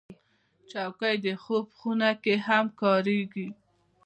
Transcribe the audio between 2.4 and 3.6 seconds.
هم کارېږي.